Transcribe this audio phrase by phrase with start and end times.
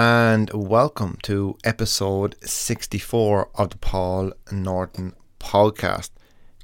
[0.00, 6.10] and welcome to episode 64 of the Paul Norton podcast.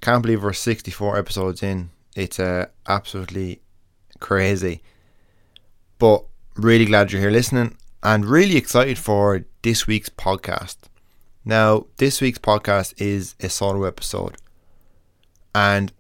[0.01, 1.91] Can't believe we're 64 episodes in.
[2.15, 3.61] It's uh, absolutely
[4.21, 4.83] crazy.
[5.99, 6.25] But
[6.55, 10.77] really glad you're here listening and really excited for this week's podcast.
[11.45, 14.37] Now, this week's podcast is a solo episode,
[15.53, 15.93] and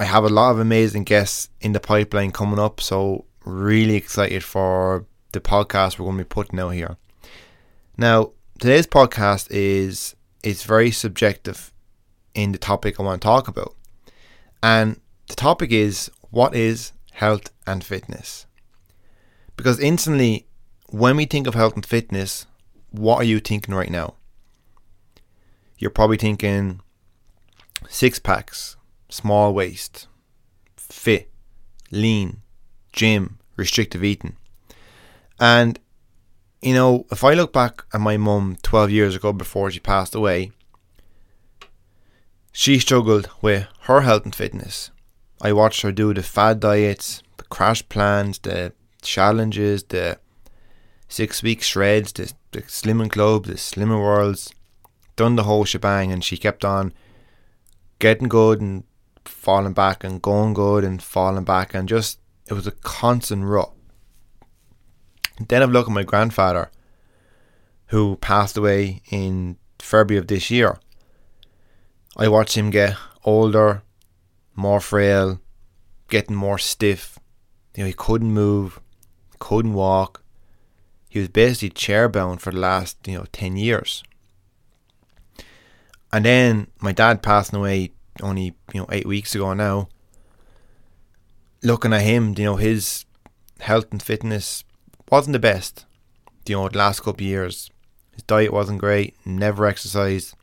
[0.00, 2.80] I have a lot of amazing guests in the pipeline coming up.
[2.80, 6.96] So, really excited for the podcast we're going to be putting out here.
[7.96, 11.72] Now, today's podcast is is very subjective
[12.34, 13.74] in the topic I want to talk about,
[14.62, 18.46] and the topic is what is health and fitness.
[19.56, 20.46] Because instantly,
[20.88, 22.46] when we think of health and fitness,
[22.90, 24.14] what are you thinking right now?
[25.78, 26.80] You're probably thinking
[27.88, 28.76] six packs,
[29.08, 30.06] small waist,
[30.76, 31.30] fit,
[31.90, 32.42] lean,
[32.92, 34.36] gym, restrictive eating.
[35.40, 35.80] And,
[36.60, 40.14] you know, if I look back at my mum 12 years ago before she passed
[40.14, 40.52] away,
[42.52, 44.90] she struggled with her health and fitness.
[45.40, 50.18] I watched her do the fad diets, the crash plans, the challenges, the
[51.08, 54.52] six week shreds, the, the slimming club, the slimming worlds,
[55.16, 56.92] done the whole shebang, and she kept on
[57.98, 58.84] getting good and
[59.24, 63.72] falling back and going good and falling back, and just it was a constant rut.
[65.48, 66.70] Then I've looked at my grandfather,
[67.86, 70.78] who passed away in February of this year.
[72.16, 73.82] I watched him get older,
[74.54, 75.40] more frail,
[76.08, 77.18] getting more stiff.
[77.74, 78.80] You know, he couldn't move,
[79.38, 80.22] couldn't walk.
[81.08, 84.02] He was basically chair bound for the last, you know, 10 years.
[86.12, 87.92] And then my dad passing away
[88.22, 89.88] only, you know, eight weeks ago now.
[91.62, 93.04] Looking at him, you know, his
[93.60, 94.64] health and fitness
[95.10, 95.86] wasn't the best.
[96.46, 97.70] You know, the last couple years.
[98.12, 100.34] His diet wasn't great, never exercised,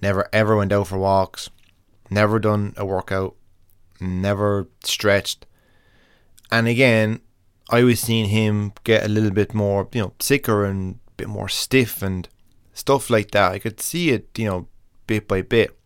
[0.00, 1.50] never ever went out for walks,
[2.10, 3.34] never done a workout,
[4.00, 5.46] never stretched.
[6.50, 7.20] And again,
[7.70, 11.28] I was seeing him get a little bit more, you know, sicker and a bit
[11.28, 12.28] more stiff and
[12.74, 13.52] stuff like that.
[13.52, 14.68] I could see it, you know,
[15.06, 15.76] bit by bit.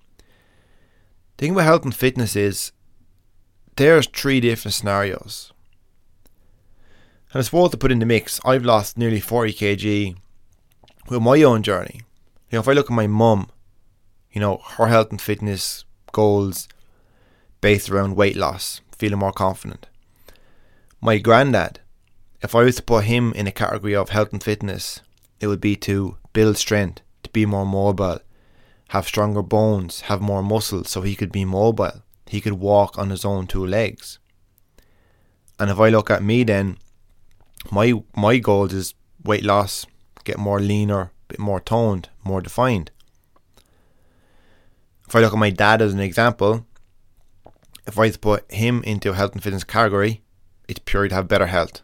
[1.37, 2.73] The thing about health and fitness is
[3.77, 5.53] there's three different scenarios.
[7.33, 10.17] And I suppose to put in the mix, I've lost nearly 40 kg
[11.09, 12.01] with my own journey.
[12.51, 13.51] You know, if I look at my mum,
[14.33, 16.69] you know, her health and fitness goals
[17.61, 19.87] based around weight loss, feeling more confident.
[21.01, 21.81] My granddad,
[22.41, 25.01] if I was to put him in a category of health and fitness,
[25.41, 28.21] it would be to build strength, to be more mobile,
[28.89, 32.03] have stronger bones, have more muscle so he could be mobile.
[32.27, 34.19] He could walk on his own two legs.
[35.59, 36.79] And if I look at me then,
[37.71, 39.87] my my goal is weight loss,
[40.25, 42.91] get more leaner, bit more toned, more defined.
[45.07, 46.67] If I look at my dad as an example,
[47.87, 50.23] if I put him into a health and fitness category,
[50.69, 51.81] it's purely to have better health,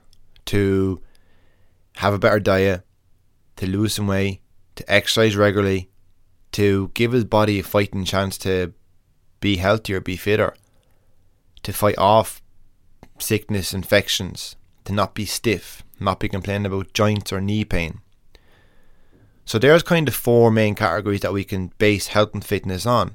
[0.46, 1.00] to
[1.96, 2.82] have a better diet,
[3.56, 4.40] to lose some weight,
[4.76, 5.88] to exercise regularly,
[6.52, 8.74] to give his body a fighting chance to
[9.40, 10.54] be healthier, be fitter,
[11.62, 12.42] to fight off
[13.18, 18.00] sickness, infections, to not be stiff, not be complaining about joints or knee pain.
[19.44, 23.14] So there's kind of four main categories that we can base health and fitness on.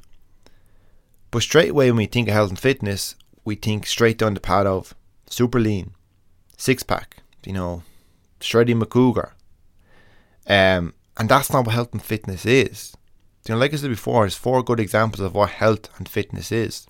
[1.32, 3.16] But straight away when we think of health and fitness,
[3.46, 4.96] we think straight down the path of
[5.28, 5.92] super lean,
[6.58, 7.84] six pack, you know,
[8.40, 9.32] Shreddy McCougar.
[10.48, 12.96] Um, and that's not what health and fitness is.
[13.48, 16.52] You know, like I said before, there's four good examples of what health and fitness
[16.52, 16.88] is.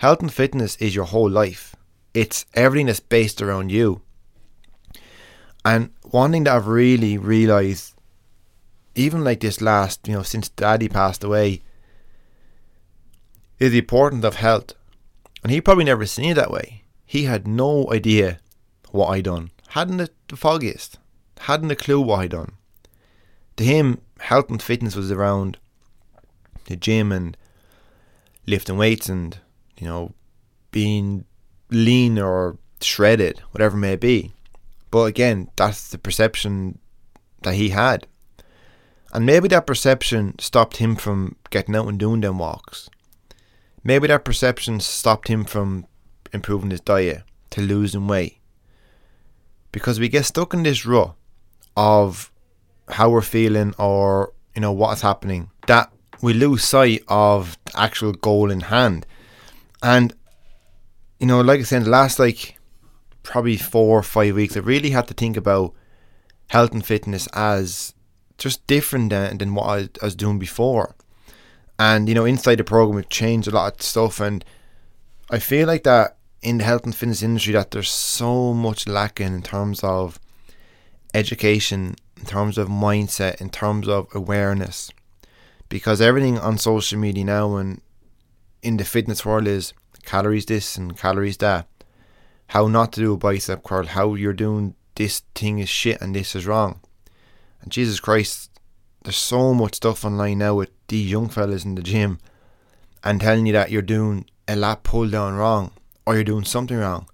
[0.00, 1.74] Health and fitness is your whole life.
[2.12, 4.02] It's everything that's based around you.
[5.64, 7.94] And one thing that I've really realised,
[8.94, 11.62] even like this last, you know, since daddy passed away,
[13.58, 14.72] is the importance of health.
[15.42, 16.84] And he probably never seen it that way.
[17.04, 18.40] He had no idea
[18.90, 19.50] what I done.
[19.68, 20.98] Hadn't the foggiest.
[21.40, 22.52] Hadn't a clue what I done.
[23.56, 25.58] To him, health and fitness was around
[26.66, 27.36] the gym and
[28.46, 29.38] lifting weights and,
[29.78, 30.12] you know,
[30.70, 31.24] being
[31.70, 34.32] lean or shredded, whatever it may be.
[34.90, 36.78] But again, that's the perception
[37.42, 38.06] that he had.
[39.12, 42.88] And maybe that perception stopped him from getting out and doing them walks.
[43.82, 45.86] Maybe that perception stopped him from
[46.32, 48.38] improving his diet, to losing weight.
[49.72, 51.14] Because we get stuck in this rut
[51.76, 52.30] of
[52.88, 58.12] how we're feeling or, you know, what's happening, that we lose sight of the actual
[58.12, 59.06] goal in hand.
[59.82, 60.14] And,
[61.20, 62.58] you know, like I said, the last like
[63.22, 65.74] probably four or five weeks, I really had to think about
[66.48, 67.94] health and fitness as
[68.38, 70.96] just different than, than what I, was doing before.
[71.78, 74.44] And you know, inside the program, we've changed a lot of stuff, and
[75.30, 79.34] I feel like that in the health and fitness industry, that there's so much lacking
[79.34, 80.18] in terms of
[81.12, 84.90] education, in terms of mindset, in terms of awareness,
[85.68, 87.82] because everything on social media now and
[88.62, 91.66] in the fitness world is calories this and calories that,
[92.48, 96.14] how not to do a bicep curl, how you're doing this thing is shit and
[96.14, 96.80] this is wrong.
[97.62, 98.50] And Jesus Christ,
[99.02, 102.18] there's so much stuff online now with these young fellas in the gym
[103.02, 105.72] and telling you that you're doing a lat pull down wrong
[106.06, 107.08] or you're doing something wrong.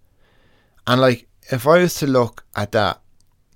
[0.87, 3.01] And like, if I was to look at that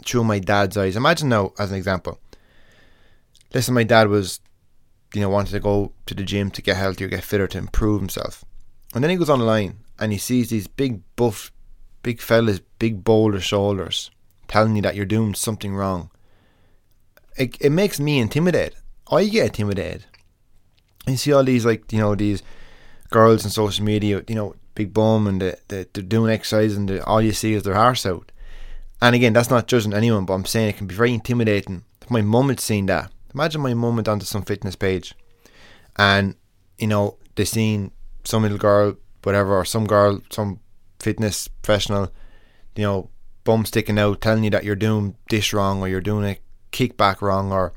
[0.04, 2.18] through my dad's eyes, imagine now as an example.
[3.52, 4.40] Listen, my dad was,
[5.14, 8.00] you know, wanted to go to the gym to get healthier, get fitter, to improve
[8.00, 8.44] himself.
[8.94, 11.52] And then he goes online and he sees these big buff,
[12.02, 14.10] big fellas, big boulder shoulders,
[14.48, 16.10] telling you that you're doing something wrong.
[17.36, 18.76] It, it makes me intimidated.
[19.10, 20.06] I get intimidated.
[21.06, 22.42] You see all these like, you know, these
[23.10, 27.00] girls on social media, you know, big bum and they, they, they're doing exercise and
[27.00, 28.32] all you see is their arse out.
[29.02, 31.84] And again, that's not judging anyone, but I'm saying it can be very intimidating.
[32.02, 35.14] If my mum had seen that, imagine my mum went onto some fitness page
[35.96, 36.34] and,
[36.78, 37.92] you know, they seen
[38.24, 40.60] some little girl, whatever, or some girl, some
[40.98, 42.12] fitness professional,
[42.76, 43.10] you know,
[43.44, 46.38] bum sticking out, telling you that you're doing this wrong or you're doing a
[46.72, 47.72] kickback wrong or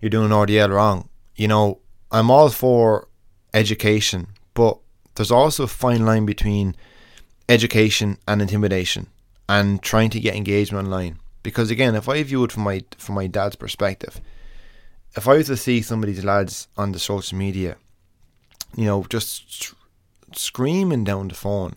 [0.00, 1.08] you're doing an RDL wrong.
[1.36, 1.80] You know,
[2.10, 3.08] I'm all for
[3.52, 4.78] education, but
[5.14, 6.74] there's also a fine line between
[7.48, 9.08] education and intimidation
[9.48, 11.18] and trying to get engagement online.
[11.42, 14.20] Because again, if I view it from my from my dad's perspective,
[15.16, 17.76] if I was to see some of these lads on the social media,
[18.76, 19.74] you know, just
[20.32, 21.76] screaming down the phone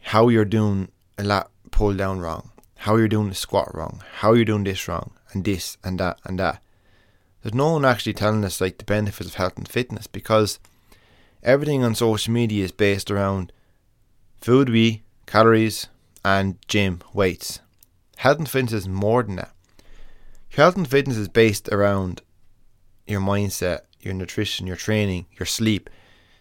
[0.00, 0.88] how you're doing
[1.18, 4.88] a lat pull down wrong, how you're doing the squat wrong, how you're doing this
[4.88, 6.62] wrong, and this and that and that.
[7.42, 10.58] There's no one actually telling us like the benefits of health and fitness because
[11.42, 13.52] everything on social media is based around
[14.40, 15.88] food we, calories,
[16.24, 17.60] and gym weights.
[18.16, 19.52] Health and fitness is more than that.
[20.50, 22.22] Health and fitness is based around
[23.06, 25.90] your mindset, your nutrition, your training, your sleep,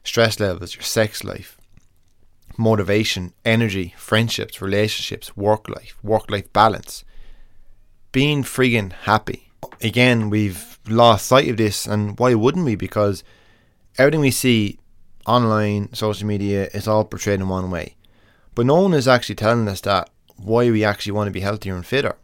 [0.03, 1.57] stress levels, your sex life,
[2.57, 7.03] motivation, energy, friendships, relationships, work life, work life balance,
[8.11, 9.51] being friggin' happy.
[9.81, 12.75] Again, we've lost sight of this, and why wouldn't we?
[12.75, 13.23] Because
[13.97, 14.79] everything we see
[15.25, 17.95] online, social media, is all portrayed in one way.
[18.55, 21.75] But no one is actually telling us that why we actually want to be healthier
[21.75, 22.15] and fitter.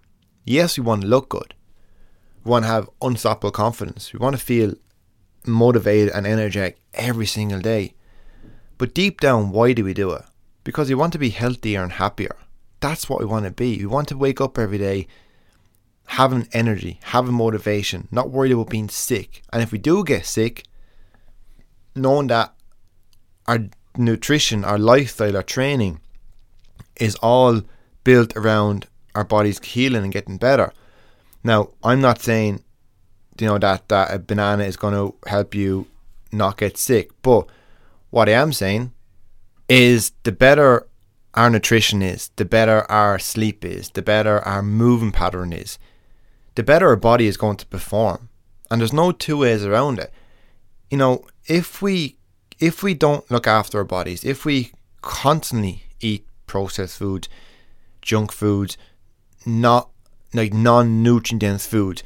[0.43, 1.53] Yes, we want to look good.
[2.43, 4.13] We want to have unstoppable confidence.
[4.13, 4.73] We want to feel
[5.47, 7.93] motivated and energetic every single day.
[8.77, 10.23] But deep down, why do we do it?
[10.63, 12.35] Because we want to be healthier and happier.
[12.79, 13.77] That's what we want to be.
[13.77, 15.07] We want to wake up every day
[16.07, 19.41] having energy, having motivation, not worried about being sick.
[19.51, 20.63] And if we do get sick,
[21.95, 22.53] knowing that
[23.47, 23.59] our
[23.97, 25.99] nutrition, our lifestyle, our training
[26.97, 27.61] is all
[28.03, 30.73] built around our bodies healing and getting better.
[31.43, 32.63] Now, I'm not saying
[33.39, 35.87] you know that that a banana is going to help you
[36.31, 37.47] not get sick, but
[38.09, 38.91] what I am saying
[39.67, 40.87] is the better
[41.33, 45.77] our nutrition is, the better our sleep is, the better our moving pattern is,
[46.55, 48.29] the better our body is going to perform.
[48.71, 50.11] And there's no two ways around it.
[50.89, 52.17] You know, if we
[52.59, 57.27] if we don't look after our bodies, if we constantly eat processed foods,
[58.01, 58.77] junk foods,
[59.45, 59.89] not
[60.33, 62.01] like non-nutrient dense foods,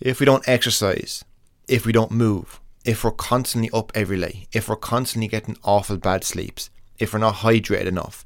[0.00, 1.24] if we don't exercise,
[1.68, 5.96] if we don't move, if we're constantly up every day, if we're constantly getting awful
[5.96, 8.24] bad sleeps, if we're not hydrated enough,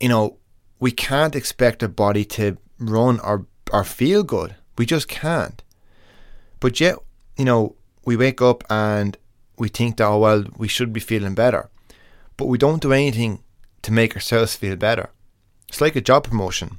[0.00, 0.38] you know,
[0.80, 4.54] we can't expect a body to run or, or feel good.
[4.76, 5.62] We just can't.
[6.60, 6.96] But yet,
[7.36, 9.16] you know, we wake up and
[9.58, 11.70] we think that, oh, well, we should be feeling better.
[12.36, 13.42] But we don't do anything
[13.82, 15.10] to make ourselves feel better.
[15.68, 16.78] It's like a job promotion.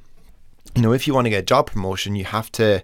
[0.74, 2.82] You know, if you want to get a job promotion, you have to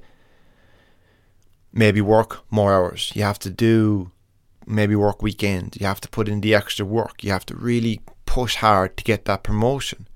[1.72, 3.12] maybe work more hours.
[3.14, 4.10] You have to do
[4.66, 5.78] maybe work weekends.
[5.80, 7.24] You have to put in the extra work.
[7.24, 10.06] You have to really push hard to get that promotion.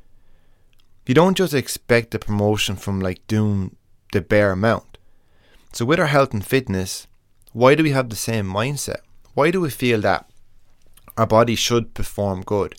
[1.07, 3.77] You don't just expect the promotion from like doing
[4.13, 4.99] the bare amount.
[5.73, 7.07] So with our health and fitness,
[7.53, 9.01] why do we have the same mindset?
[9.35, 10.29] Why do we feel that
[11.17, 12.75] our body should perform good?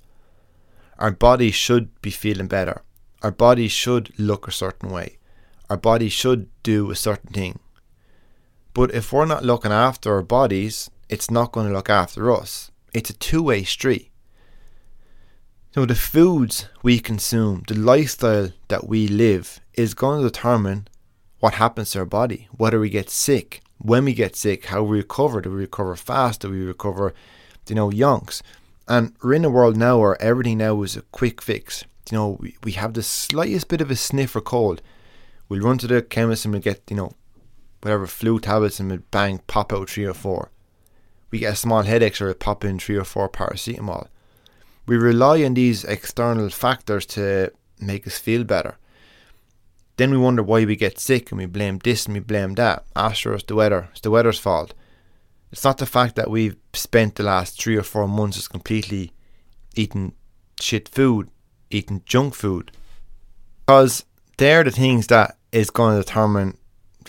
[0.99, 2.81] Our body should be feeling better.
[3.21, 5.17] Our body should look a certain way.
[5.69, 7.59] Our body should do a certain thing.
[8.77, 12.69] But if we're not looking after our bodies, it's not going to look after us.
[12.93, 14.11] It's a two way street.
[15.73, 20.87] So the foods we consume, the lifestyle that we live is going to determine
[21.39, 24.97] what happens to our body, whether we get sick, when we get sick, how we
[24.99, 27.15] recover, do we recover fast, do we recover,
[27.67, 28.43] you know, yonks.
[28.87, 31.83] And we're in a world now where everything now is a quick fix.
[32.11, 34.83] You know, we, we have the slightest bit of a sniff or cold.
[35.49, 37.13] We'll run to the chemist and we'll get, you know,
[37.81, 40.51] whatever flu tablets and we'll bang, pop out three or four.
[41.31, 44.07] We get a small headache, so we'll pop in three or four paracetamol.
[44.85, 48.77] We rely on these external factors to make us feel better.
[49.97, 52.85] Then we wonder why we get sick and we blame this and we blame that.
[52.95, 53.89] After it's the weather.
[53.91, 54.73] It's the weather's fault.
[55.51, 59.11] It's not the fact that we've spent the last three or four months just completely
[59.75, 60.13] eating
[60.61, 61.29] shit food,
[61.69, 62.71] eating junk food.
[63.65, 64.05] Because
[64.37, 66.57] they're the things that is going to determine,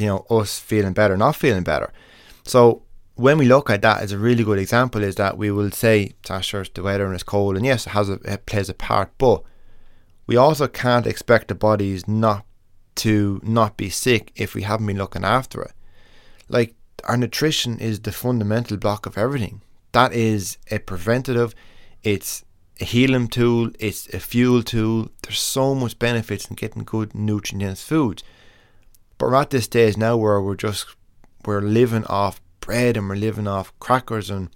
[0.01, 1.93] you know, us feeling better, not feeling better.
[2.45, 2.83] So
[3.15, 6.15] when we look at that as a really good example is that we will say,
[6.41, 9.11] sure, the weather and it's cold, and yes, it has a, it plays a part,
[9.19, 9.43] but
[10.27, 12.45] we also can't expect the bodies not
[12.95, 15.73] to not be sick if we haven't been looking after it.
[16.49, 16.75] Like
[17.05, 19.63] our nutrition is the fundamental block of everything.
[19.93, 21.55] That is a preventative,
[22.03, 22.45] it's
[22.81, 25.09] a healing tool, it's a fuel tool.
[25.23, 28.23] There's so much benefits in getting good nutrient dense foods.
[29.19, 30.87] But we're at this stage now where we're just
[31.45, 34.51] we're living off bread and we're living off crackers and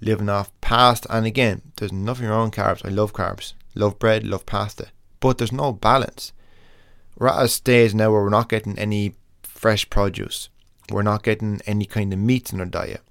[0.00, 1.14] living off pasta.
[1.14, 2.84] And again, there's nothing wrong with carbs.
[2.84, 4.88] I love carbs, love bread, love pasta.
[5.20, 6.32] But there's no balance
[7.18, 10.48] we're at a stage now where we're not getting any fresh produce.
[10.90, 13.02] We're not getting any kind of meat in our diet.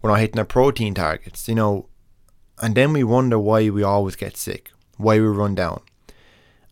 [0.00, 1.88] We're not hitting our protein targets, you know.
[2.60, 5.82] And then we wonder why we always get sick, why we run down.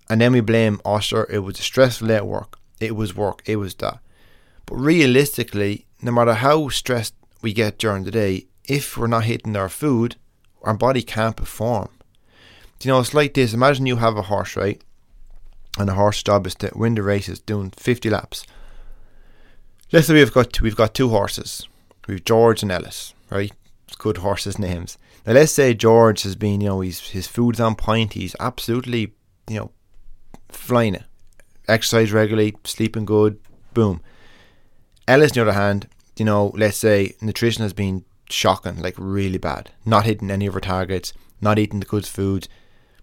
[0.09, 2.59] And then we blame, oh, sure, it was a stressful at work.
[2.81, 3.99] It was work, it was that.
[4.67, 9.57] But realistically, no matter how stressed we get during the day, if we're not hitting
[9.57, 10.17] our food,
[10.63, 11.89] our body can't perform.
[12.79, 13.55] Do You know, it's like this.
[13.55, 14.83] Imagine you have a horse, right?
[15.79, 18.47] and the horse job is to win the races doing 50 laps.
[19.93, 21.69] Let's say we've got we've got two horses.
[22.09, 23.53] We've George and Ellis, right?
[23.87, 24.99] It's good horses' names.
[25.27, 28.15] Now let's say George has been, you know, he's his food's on point.
[28.15, 29.13] He's absolutely,
[29.49, 29.71] you know,
[30.49, 31.05] flying it.
[31.69, 33.39] Exercise regularly, sleeping good,
[33.75, 34.01] boom.
[35.09, 39.39] Ellis, on the other hand, you know, let's say nutrition has been shocking, like really
[39.39, 39.71] bad.
[39.85, 42.49] Not hitting any of her targets, not eating the good foods,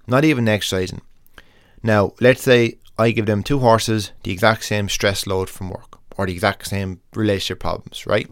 [0.08, 1.02] not even exercising.
[1.82, 6.00] Now, let's say I give them two horses, the exact same stress load from work,
[6.18, 8.30] or the exact same relationship problems, right?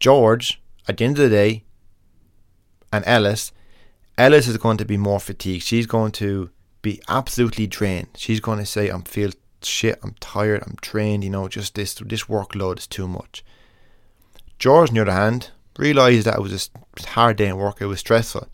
[0.00, 1.64] George, at the end of the day,
[2.92, 3.52] and Ellis,
[4.16, 5.64] Ellis is going to be more fatigued.
[5.64, 6.50] She's going to
[6.84, 8.10] be absolutely drained.
[8.16, 9.98] She's going to say, "I'm feel shit.
[10.02, 10.62] I'm tired.
[10.64, 11.24] I'm trained.
[11.24, 13.44] You know, just this this workload is too much."
[14.58, 16.70] George, on the other hand, realised that it was
[17.02, 17.80] a hard day in work.
[17.80, 18.46] It was stressful,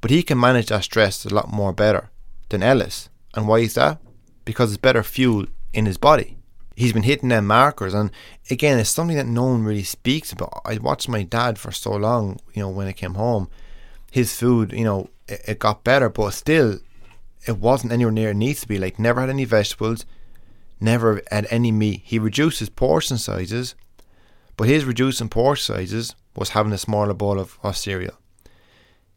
[0.00, 2.08] but he can manage that stress a lot more better
[2.48, 3.10] than Ellis.
[3.34, 3.98] And why is that?
[4.44, 6.38] Because it's better fuel in his body.
[6.74, 8.10] He's been hitting them markers, and
[8.48, 10.62] again, it's something that no one really speaks about.
[10.64, 13.48] I watched my dad for so long, you know, when I came home.
[14.10, 16.78] His food, you know, it, it got better, but still,
[17.46, 18.78] it wasn't anywhere near it needs to be.
[18.78, 20.04] Like, never had any vegetables,
[20.80, 22.02] never had any meat.
[22.04, 23.74] He reduced his portion sizes,
[24.56, 28.14] but his reducing portion sizes was having a smaller bowl of, of cereal.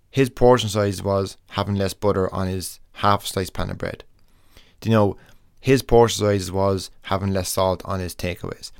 [0.09, 4.03] His portion size was having less butter on his half sliced pan of bread.
[4.79, 5.17] Do you know,
[5.59, 8.71] his portion size was having less salt on his takeaways.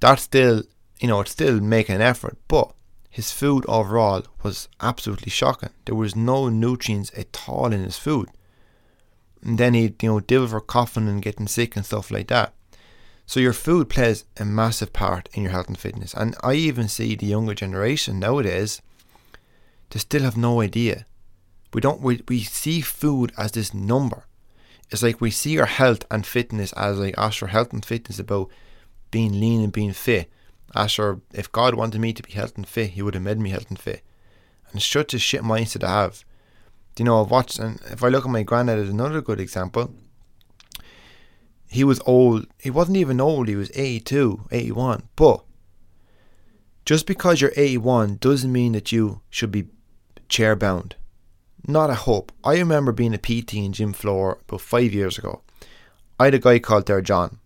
[0.00, 0.62] That's still,
[1.00, 2.72] you know, it's still making an effort, but
[3.10, 5.70] his food overall was absolutely shocking.
[5.84, 8.28] There was no nutrients at all in his food.
[9.42, 12.54] And then he'd, you know, deal for coughing and getting sick and stuff like that.
[13.26, 16.14] So your food plays a massive part in your health and fitness.
[16.14, 18.82] And I even see the younger generation nowadays,
[19.90, 21.06] they still have no idea
[21.72, 24.24] we don't we, we see food as this number.
[24.90, 28.50] It's like we see our health and fitness as like Asher health and fitness about
[29.10, 30.30] being lean and being fit.
[30.74, 33.50] Asher, if God wanted me to be healthy and fit, He would have made me
[33.50, 34.02] healthy and fit.
[34.68, 36.24] And it's such a shit mindset to have.
[36.94, 39.40] Do you know, I've watched, and if I look at my granddad as another good
[39.40, 39.94] example,
[41.66, 42.46] he was old.
[42.58, 45.08] He wasn't even old, he was 82, 81.
[45.16, 45.42] But
[46.84, 49.68] just because you're 81 doesn't mean that you should be
[50.28, 50.96] chair bound
[51.66, 52.32] not a hope.
[52.44, 55.42] I remember being a PT in gym floor about five years ago.
[56.18, 57.38] I had a guy called there John.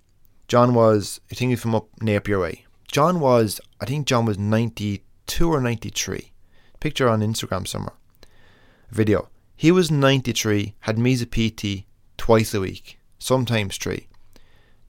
[0.49, 2.67] John was, I think he's from up Napier Way.
[2.91, 6.33] John was, I think John was 92 or 93.
[6.81, 7.95] Picture on Instagram somewhere.
[8.91, 9.29] Video.
[9.57, 11.85] He was 93, had me as a PT
[12.17, 14.09] twice a week, sometimes three.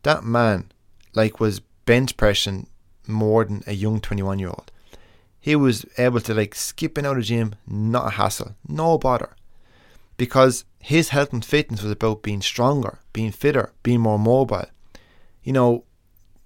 [0.03, 0.71] That man,
[1.13, 2.67] like, was bench pressing
[3.07, 4.71] more than a young 21 year old
[5.47, 9.33] he was able to like skipping out of gym, not a hassle, no bother.
[10.17, 14.65] because his health and fitness was about being stronger, being fitter, being more mobile.
[15.43, 15.83] You know,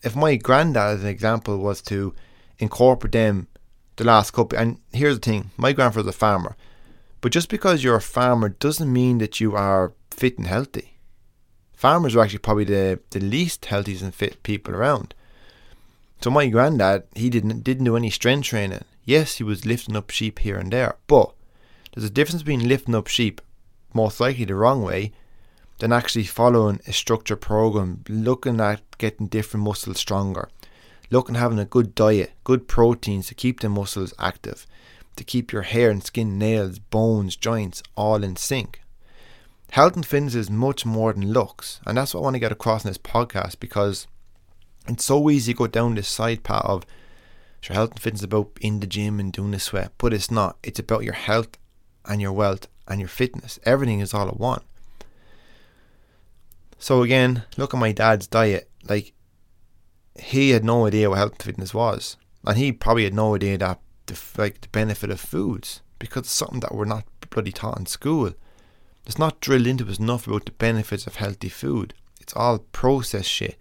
[0.04, 2.14] if my granddad, as an example, was to
[2.60, 3.48] incorporate them
[3.96, 6.56] the last couple, and here's the thing my grandfather's a farmer,
[7.22, 10.98] but just because you're a farmer doesn't mean that you are fit and healthy.
[11.74, 15.16] Farmers are actually probably the, the least healthy and fit people around.
[16.22, 18.86] So my granddad, he didn't didn't do any strength training.
[19.04, 21.34] Yes, he was lifting up sheep here and there, but
[21.94, 23.42] there's a difference between lifting up sheep,
[23.94, 25.12] most likely the wrong way,
[25.80, 30.48] than actually following a structured program, looking at getting different muscles stronger,
[31.10, 34.68] looking having a good diet, good proteins to keep the muscles active,
[35.16, 38.82] to keep your hair and skin, nails, bones, joints all in sync.
[39.72, 42.52] Health and fitness is much more than looks, and that's what I want to get
[42.52, 44.08] across in this podcast because
[44.88, 46.86] it's so easy to go down this side path of
[47.62, 50.32] sure health and fitness is about in the gym and doing the sweat, but it's
[50.32, 50.58] not.
[50.64, 51.58] It's about your health
[52.06, 53.60] and your wealth and your fitness.
[53.64, 54.62] Everything is all at one.
[56.78, 58.70] So again, look at my dad's diet.
[58.90, 59.14] Like
[60.20, 63.58] he had no idea what health and fitness was, and he probably had no idea
[63.60, 63.80] that
[64.12, 67.86] the like the benefit of foods because it's something that we're not bloody taught in
[67.86, 68.34] school.
[69.06, 71.94] It's not drilled into us enough about the benefits of healthy food.
[72.20, 73.58] It's all processed shit.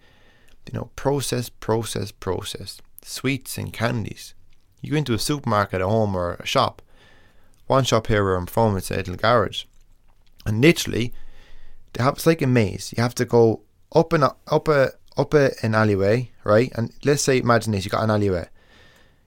[0.71, 2.81] You know, process, process, process.
[3.03, 4.35] Sweets and candies.
[4.81, 6.81] You go into a supermarket at home or a shop.
[7.67, 9.63] One shop here where I'm from, it's a little garage.
[10.45, 11.13] And literally,
[11.93, 12.93] they have it's like a maze.
[12.95, 13.61] You have to go
[13.93, 16.71] up and up a up a, an alleyway, right?
[16.75, 18.47] And let's say imagine this, you got an alleyway.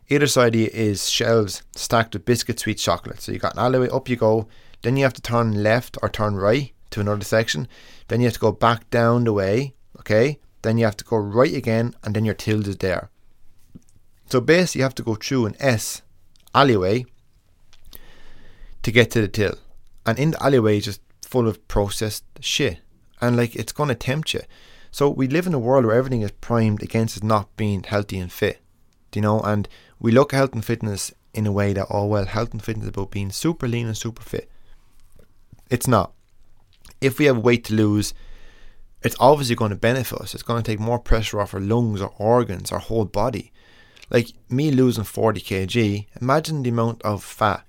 [0.09, 3.21] Either side of you is shelves stacked with biscuit, sweet chocolate.
[3.21, 4.49] So you got an alleyway, up you go.
[4.83, 7.67] Then you have to turn left or turn right to another section.
[8.09, 10.39] Then you have to go back down the way, okay?
[10.63, 13.11] Then you have to go right again, and then your tilde is there.
[14.31, 16.03] So basically, you have to go through an S
[16.55, 17.07] alleyway
[18.83, 19.57] to get to the till.
[20.07, 22.79] And in the alleyway just full of processed shit.
[23.21, 24.43] And like, it's going to tempt you.
[24.91, 28.19] So we live in a world where everything is primed against us not being healthy
[28.19, 28.61] and fit.
[29.15, 29.69] You know, and
[30.05, 32.85] we look at health and fitness in a way that, oh, well, health and fitness
[32.85, 34.51] is about being super lean and super fit.
[35.71, 36.13] It's not.
[37.01, 38.13] If we have weight to lose,
[39.01, 40.35] it's obviously going to benefit us.
[40.35, 43.51] It's going to take more pressure off our lungs, our organs, our whole body.
[44.11, 47.65] Like me losing 40 kg, imagine the amount of fat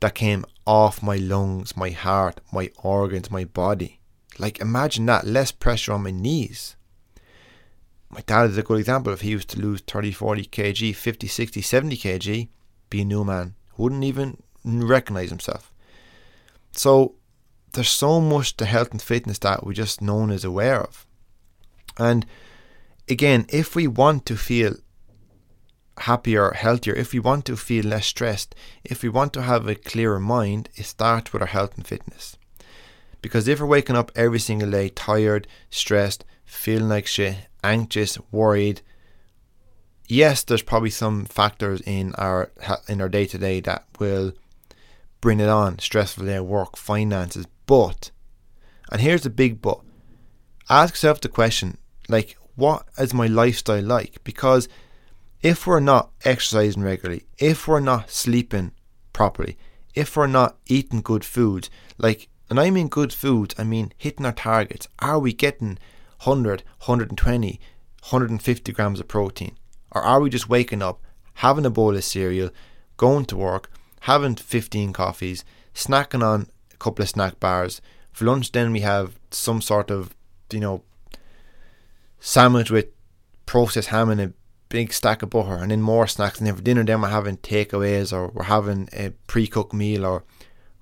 [0.00, 4.00] that came off my lungs, my heart, my organs, my body.
[4.38, 6.76] Like imagine that, less pressure on my knees.
[8.14, 9.12] My dad is a good example.
[9.12, 12.48] If he used to lose 30, 40 kg, 50, 60, 70 kg,
[12.88, 13.56] be a new man.
[13.76, 15.72] Wouldn't even recognize himself.
[16.70, 17.16] So
[17.72, 21.04] there's so much to health and fitness that we just known as aware of.
[21.98, 22.24] And
[23.08, 24.76] again, if we want to feel
[25.98, 29.74] happier, healthier, if we want to feel less stressed, if we want to have a
[29.74, 32.36] clearer mind, it starts with our health and fitness.
[33.20, 38.82] Because if we're waking up every single day tired, stressed, feeling like shit, anxious, worried,
[40.06, 42.52] yes, there's probably some factors in our
[42.88, 44.32] in our day to day that will
[45.20, 45.78] bring it on.
[45.78, 48.10] Stressful day, work, finances, but,
[48.92, 49.80] and here's the big but,
[50.68, 54.22] ask yourself the question like, what is my lifestyle like?
[54.22, 54.68] Because
[55.42, 58.72] if we're not exercising regularly, if we're not sleeping
[59.12, 59.56] properly,
[59.94, 64.26] if we're not eating good food, like, and I mean good food, I mean hitting
[64.26, 64.86] our targets.
[64.98, 65.78] Are we getting
[66.24, 69.56] 100, 120, 150 grams of protein?
[69.92, 71.00] Or are we just waking up,
[71.34, 72.50] having a bowl of cereal,
[72.96, 77.80] going to work, having 15 coffees, snacking on a couple of snack bars.
[78.12, 80.14] For lunch, then we have some sort of,
[80.52, 80.82] you know,
[82.20, 82.86] sandwich with
[83.46, 84.32] processed ham and a
[84.68, 86.38] big stack of butter, and then more snacks.
[86.38, 90.24] And then for dinner, then we're having takeaways, or we're having a pre-cooked meal, or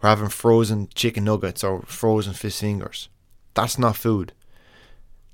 [0.00, 3.08] we're having frozen chicken nuggets or frozen fish fingers.
[3.54, 4.32] That's not food.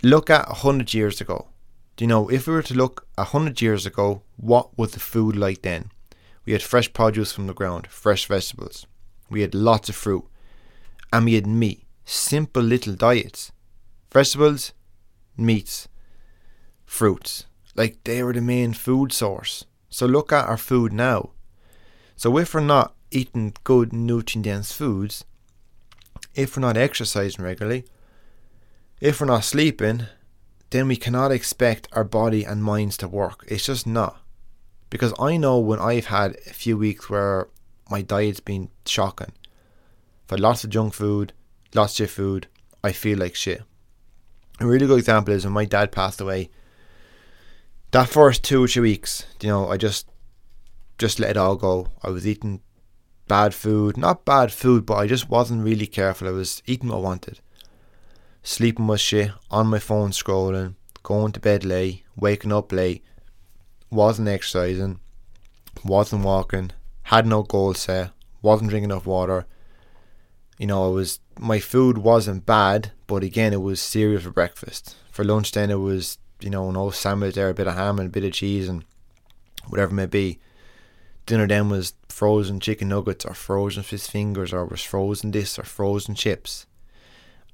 [0.04, 1.48] Look at a hundred years ago.
[1.96, 5.00] Do you know if we were to look a hundred years ago, what was the
[5.00, 5.90] food like then?
[6.44, 8.86] We had fresh produce from the ground, fresh vegetables.
[9.28, 10.24] We had lots of fruit.
[11.12, 11.84] And we had meat.
[12.04, 13.50] Simple little diets.
[14.12, 14.72] Vegetables,
[15.36, 15.88] meats,
[16.86, 17.46] fruits.
[17.74, 19.64] Like they were the main food source.
[19.90, 21.30] So look at our food now.
[22.14, 25.24] So if we're not eating good nutrient dense foods,
[26.34, 27.84] if we're not exercising regularly,
[29.00, 30.06] if we're not sleeping,
[30.70, 33.44] then we cannot expect our body and minds to work.
[33.48, 34.20] It's just not.
[34.90, 37.48] Because I know when I've had a few weeks where
[37.90, 39.32] my diet's been shocking,
[40.24, 41.32] I've had lots of junk food,
[41.74, 42.48] lots of food,
[42.82, 43.62] I feel like shit.
[44.60, 46.50] A really good example is when my dad passed away.
[47.92, 50.08] That first two or three weeks, you know, I just
[50.98, 51.88] just let it all go.
[52.02, 52.60] I was eating
[53.28, 53.96] bad food.
[53.96, 56.26] Not bad food, but I just wasn't really careful.
[56.26, 57.40] I was eating what I wanted.
[58.48, 63.04] Sleeping was shit, on my phone scrolling, going to bed late, waking up late,
[63.90, 65.00] wasn't exercising,
[65.84, 66.70] wasn't walking,
[67.02, 69.44] had no goal set, wasn't drinking enough water.
[70.56, 74.96] You know, it was my food wasn't bad, but again, it was cereal for breakfast.
[75.10, 77.98] For lunch, then it was you know an old sandwich there, a bit of ham
[77.98, 78.82] and a bit of cheese and
[79.66, 80.38] whatever it may be.
[81.26, 85.64] Dinner then was frozen chicken nuggets or frozen fish fingers or was frozen this or
[85.64, 86.64] frozen chips.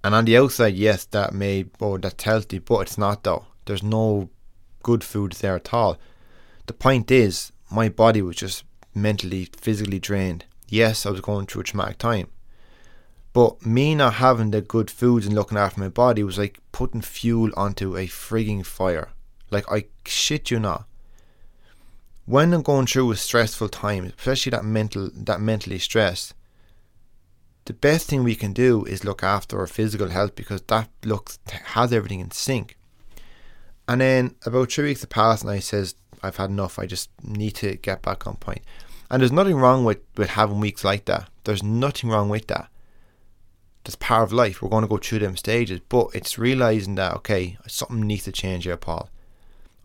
[0.04, 3.46] And on the outside, yes, that may oh that's healthy, but it's not though.
[3.64, 4.28] There's no
[4.82, 5.96] good food there at all.
[6.66, 8.64] The point is, my body was just
[8.94, 10.44] mentally, physically drained.
[10.68, 12.28] Yes, I was going through a traumatic time.
[13.32, 17.00] But me not having the good foods and looking after my body was like putting
[17.00, 19.08] fuel onto a frigging fire.
[19.50, 20.84] Like I shit you not.
[22.26, 26.34] When I'm going through a stressful time, especially that mental that mentally stressed,
[27.66, 31.38] the best thing we can do is look after our physical health because that looks
[31.50, 32.76] has everything in sync.
[33.88, 36.78] And then about three weeks have passed, and I says I've had enough.
[36.78, 38.62] I just need to get back on point.
[39.10, 41.28] And there's nothing wrong with with having weeks like that.
[41.44, 42.68] There's nothing wrong with that.
[43.84, 44.62] That's part of life.
[44.62, 48.32] We're going to go through them stages, but it's realizing that okay, something needs to
[48.32, 49.10] change here, Paul.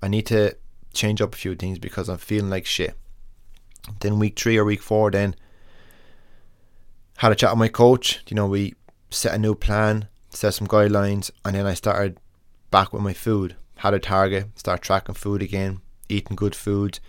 [0.01, 0.55] I need to
[0.93, 2.95] change up a few things because I'm feeling like shit.
[3.99, 5.35] Then week three or week four, then
[7.19, 8.21] had a chat with my coach.
[8.29, 8.75] You know, we
[9.09, 12.17] set a new plan, set some guidelines, and then I started
[12.71, 13.55] back with my food.
[13.75, 16.99] Had a target, start tracking food again, eating good food,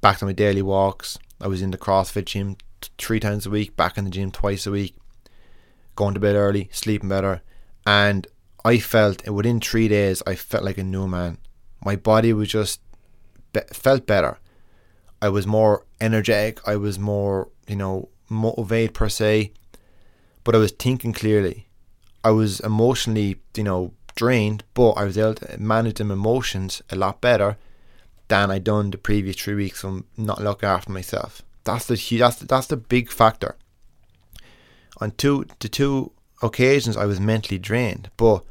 [0.00, 1.18] back to my daily walks.
[1.40, 2.56] I was in the CrossFit gym
[2.98, 4.94] three times a week, back in the gym twice a week,
[5.96, 7.42] going to bed early, sleeping better,
[7.86, 8.26] and
[8.62, 11.38] I felt within three days I felt like a new man.
[11.84, 12.80] My body was just
[13.52, 14.38] be- felt better.
[15.20, 16.66] I was more energetic.
[16.66, 19.52] I was more, you know, motivated per se,
[20.42, 21.68] but I was thinking clearly.
[22.22, 26.96] I was emotionally, you know, drained, but I was able to manage them emotions a
[26.96, 27.56] lot better
[28.28, 31.42] than I'd done the previous three weeks from not looking after myself.
[31.64, 33.56] That's the that's that's the big factor.
[34.98, 38.44] On two the two occasions I was mentally drained, but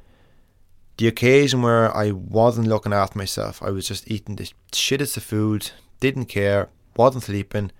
[0.97, 5.23] the occasion where I wasn't looking after myself, I was just eating the shittest of
[5.23, 7.71] food, didn't care, wasn't sleeping,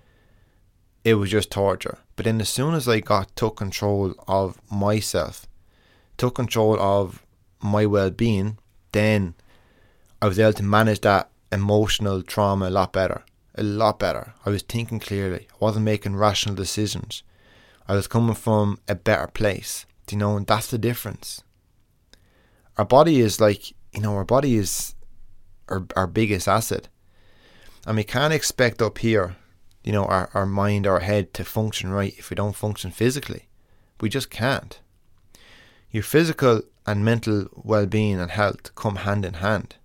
[1.04, 1.98] it was just torture.
[2.16, 5.46] But then as soon as I got took control of myself,
[6.16, 7.24] took control of
[7.62, 8.58] my well being,
[8.92, 9.34] then
[10.20, 13.22] I was able to manage that emotional trauma a lot better.
[13.56, 14.34] A lot better.
[14.44, 15.46] I was thinking clearly.
[15.52, 17.22] I wasn't making rational decisions.
[17.86, 19.86] I was coming from a better place.
[20.06, 21.42] Do you know, and that's the difference.
[22.76, 24.94] Our body is like, you know, our body is
[25.68, 26.88] our, our biggest asset.
[27.86, 29.36] And we can't expect up here
[29.84, 33.48] you know, our, our mind, our head to function right if we don't function physically.
[34.00, 34.80] We just can't.
[35.90, 39.76] Your physical and mental well being and health come hand in hand.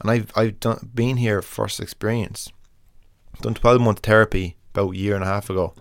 [0.00, 2.52] And I've I've done been here first experience.
[3.40, 5.74] Done twelve month therapy about a year and a half ago.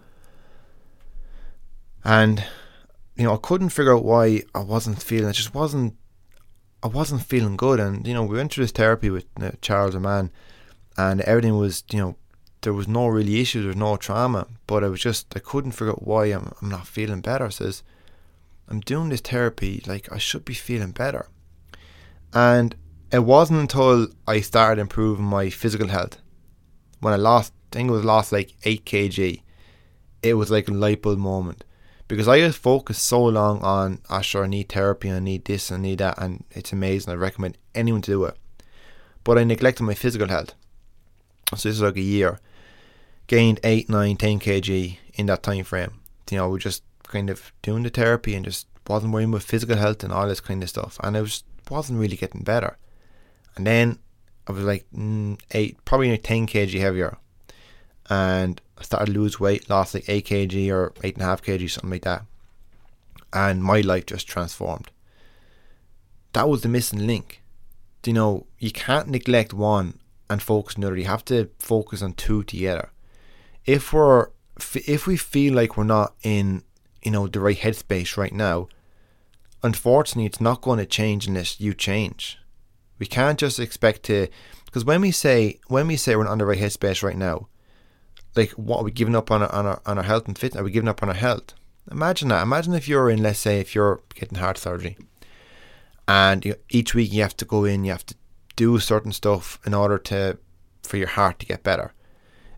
[2.04, 2.46] And
[3.16, 5.96] you know, I couldn't figure out why I wasn't feeling I just wasn't
[6.82, 9.96] I wasn't feeling good and you know, we went through this therapy with uh, Charles
[9.96, 10.32] a man
[10.98, 12.16] and everything was, you know,
[12.66, 15.74] there was no really issue, there was no trauma, but I was just I couldn't
[15.74, 17.46] figure out why I'm I'm not feeling better.
[17.46, 17.84] I says
[18.68, 21.28] I'm doing this therapy, like I should be feeling better.
[22.34, 22.76] And
[23.12, 26.18] it wasn't until I started improving my physical health
[27.00, 29.42] when I lost I think it was lost like eight kg.
[30.24, 31.64] It was like a light bulb moment.
[32.08, 35.72] Because I just focused so long on oh sure I need therapy, I need this,
[35.72, 37.14] I need that and it's amazing.
[37.14, 38.36] I recommend anyone to do it.
[39.24, 40.56] But I neglected my physical health.
[41.56, 42.40] So this is like a year
[43.28, 46.02] gained 8, 9, 10 kg in that time frame.
[46.30, 49.78] You know, we just kind of doing the therapy and just wasn't worrying with physical
[49.78, 51.00] health and all this kind of stuff.
[51.04, 52.78] And I was wasn't really getting better.
[53.56, 54.00] And then
[54.48, 57.18] I was like mm, eight, probably like 10 kg heavier.
[58.10, 62.04] And I started to lose weight, lost like 8 kg or 8.5 kg, something like
[62.04, 62.24] that.
[63.34, 64.92] And my life just transformed.
[66.34, 67.42] That was the missing link.
[68.06, 70.98] You know, you can't neglect one and focus on.
[70.98, 72.92] You have to focus on two together
[73.66, 74.30] if we're
[74.74, 76.64] if we feel like we're not in
[77.04, 78.68] you know the right headspace right now,
[79.64, 82.38] unfortunately, it's not going to change unless you change.
[83.00, 84.28] We can't just expect to
[84.66, 87.48] because when we say when we say we're not on the right headspace right now,
[88.36, 90.62] like what are we giving up on our, on our on our health and fitness?
[90.62, 91.54] Are we giving up on our health?
[91.92, 92.44] Imagine that.
[92.44, 94.98] Imagine if you're in, let's say, if you're getting heart surgery,
[96.08, 98.16] and you, each week you have to go in, you have to
[98.56, 100.38] do certain stuff in order to
[100.84, 101.94] for your heart to get better.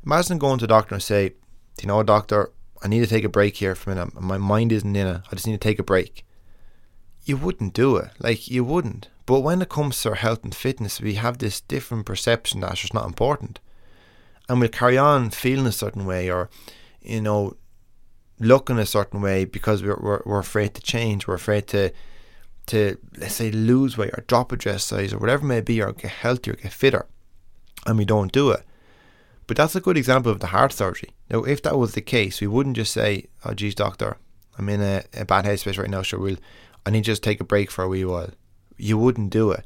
[0.07, 1.35] Imagine going to a doctor and say, Do
[1.81, 4.21] you know, doctor, I need to take a break here for a minute.
[4.21, 5.21] My mind isn't in it.
[5.29, 6.25] I just need to take a break.
[7.25, 8.11] You wouldn't do it.
[8.17, 9.09] Like, you wouldn't.
[9.25, 12.71] But when it comes to our health and fitness, we have this different perception that
[12.71, 13.59] it's just not important.
[14.47, 16.49] And we'll carry on feeling a certain way or,
[17.01, 17.57] you know,
[18.39, 21.27] looking a certain way because we're, we're, we're afraid to change.
[21.27, 21.91] We're afraid to,
[22.67, 25.81] to, let's say, lose weight or drop a dress size or whatever it may be
[25.81, 27.07] or get healthier, get fitter.
[27.85, 28.63] And we don't do it.
[29.47, 31.09] But that's a good example of the heart surgery.
[31.31, 34.17] Now, if that was the case, we wouldn't just say, "Oh, geez, doctor,
[34.57, 36.01] I'm in a, a bad headspace right now.
[36.03, 36.37] so we'll,
[36.85, 38.31] I need to just take a break for a wee while."
[38.77, 39.65] You wouldn't do it.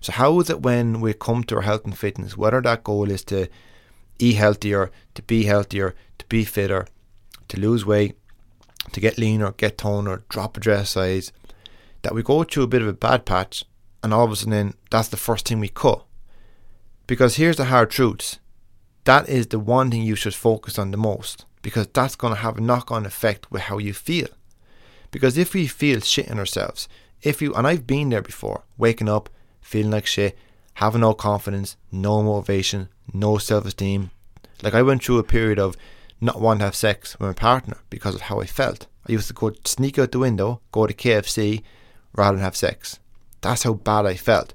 [0.00, 3.10] So, how is it when we come to our health and fitness, whether that goal
[3.10, 3.48] is to
[4.18, 6.86] eat healthier, to be healthier, to be fitter,
[7.48, 8.16] to lose weight,
[8.92, 11.32] to get leaner, get toner, drop a dress size,
[12.02, 13.64] that we go through a bit of a bad patch,
[14.02, 16.04] and all of a sudden, that's the first thing we cut.
[17.06, 18.38] Because here's the hard truths
[19.04, 22.40] that is the one thing you should focus on the most because that's going to
[22.40, 24.28] have a knock on effect with how you feel.
[25.10, 26.88] Because if we feel shit in ourselves,
[27.22, 29.28] if you, and I've been there before, waking up,
[29.60, 30.38] feeling like shit,
[30.74, 34.10] having no confidence, no motivation, no self esteem.
[34.62, 35.76] Like I went through a period of
[36.20, 38.86] not wanting to have sex with my partner because of how I felt.
[39.08, 41.62] I used to go sneak out the window, go to KFC
[42.14, 42.98] rather than have sex.
[43.40, 44.54] That's how bad I felt.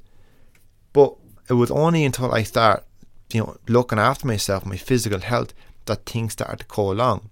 [0.94, 1.16] But
[1.50, 2.86] it was only until I start
[3.32, 5.54] you know, looking after myself, my physical health,
[5.86, 7.30] that things started to go along.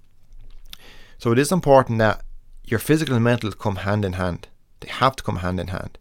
[1.17, 2.21] So it is important that
[2.65, 4.47] your physical and mental come hand in hand.
[4.79, 5.97] They have to come hand in hand.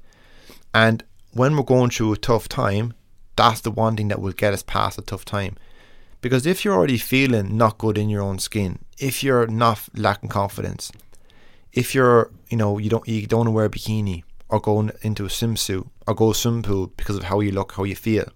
[0.74, 2.94] And when we're going through a tough time,
[3.37, 5.57] that's the one thing that will get us past a tough time.
[6.20, 10.28] Because if you're already feeling not good in your own skin, if you're not lacking
[10.28, 10.92] confidence,
[11.72, 14.88] if you're, you know, you don't you don't want to wear a bikini or go
[15.02, 18.28] into a swimsuit or go swim pool because of how you look, how you feel,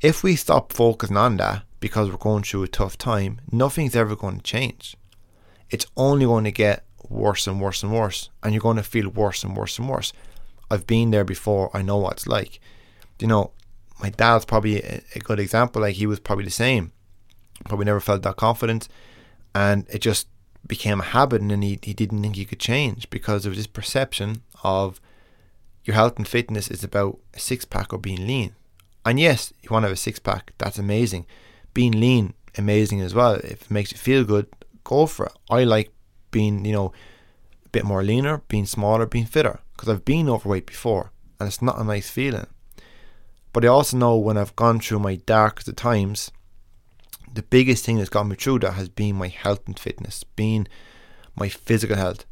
[0.00, 4.16] if we stop focusing on that because we're going through a tough time, nothing's ever
[4.16, 4.96] going to change.
[5.70, 9.08] It's only going to get worse and worse and worse, and you're going to feel
[9.08, 10.12] worse and worse and worse.
[10.70, 12.60] I've been there before, I know what it's like.
[13.18, 13.52] You know,
[14.00, 16.92] my dad's probably a, good example, like he was probably the same.
[17.64, 18.88] Probably never felt that confident,
[19.54, 20.28] and it just
[20.66, 23.66] became a habit, and then he, he didn't think he could change because of this
[23.66, 25.00] perception of
[25.84, 28.54] your health and fitness is about a six pack or being lean.
[29.06, 31.26] And yes, you want to have a six pack, that's amazing.
[31.72, 33.34] Being lean, amazing as well.
[33.34, 34.48] If it makes you feel good,
[34.82, 35.32] go for it.
[35.48, 35.92] I like
[36.32, 36.92] being, you know,
[37.64, 41.62] a bit more leaner, being smaller, being fitter, because I've been overweight before and it's
[41.62, 42.48] not a nice feeling.
[43.52, 46.32] But I also know when I've gone through my darkest times,
[47.32, 50.66] the biggest thing that's got me through that has been my health and fitness, being
[51.36, 52.24] my physical health.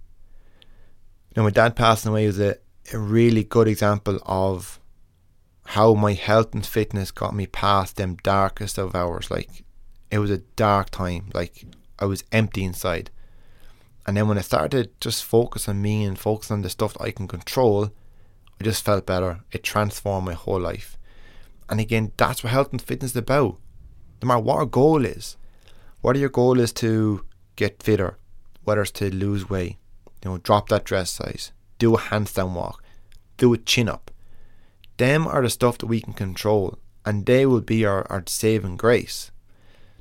[1.37, 2.57] Now, my dad passing away was a,
[2.93, 4.81] a really good example of
[5.67, 9.31] how my health and fitness got me past them darkest of hours.
[9.31, 9.65] Like
[10.11, 11.31] it was a dark time.
[11.33, 11.65] Like
[11.99, 13.11] I was empty inside.
[14.07, 17.11] And then when I started just focus on me and focus on the stuff I
[17.11, 17.91] can control,
[18.61, 19.41] I just felt better.
[19.51, 20.99] It transformed my whole life.
[21.69, 23.59] And again, that's what health and fitness is about.
[24.23, 25.37] No matter what our goal is,
[26.03, 27.25] whether your goal is to
[27.57, 28.19] get fitter,
[28.65, 29.79] whether it's to lose weight,
[30.23, 32.85] you know, drop that dress size, do a handstand walk,
[33.39, 34.11] do a chin up,
[34.97, 38.77] them are the stuff that we can control, and they will be our, our saving
[38.77, 39.31] grace.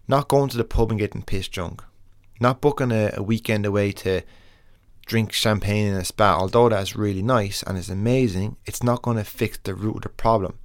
[0.08, 1.84] Not going to the pub and getting pissed drunk.
[2.40, 4.22] Not booking a, a weekend away to
[5.06, 9.18] drink champagne in a spa, although that's really nice and is amazing, it's not going
[9.18, 10.58] to fix the root of the problem.